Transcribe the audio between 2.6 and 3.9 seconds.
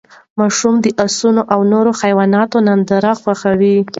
ننداره خوښوي.